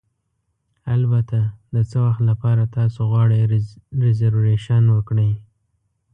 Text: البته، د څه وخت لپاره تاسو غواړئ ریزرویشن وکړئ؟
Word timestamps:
البته، 0.95 1.39
د 1.73 1.77
څه 1.89 1.97
وخت 2.05 2.21
لپاره 2.29 2.63
تاسو 2.75 3.01
غواړئ 3.11 3.41
ریزرویشن 4.03 4.83
وکړئ؟ 4.95 5.31